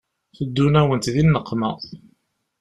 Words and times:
Teddun-awent 0.37 1.07
di 1.15 1.21
nneqma. 1.27 1.69